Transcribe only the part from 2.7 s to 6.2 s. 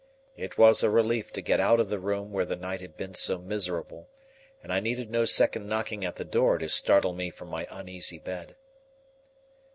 had been so miserable, and I needed no second knocking at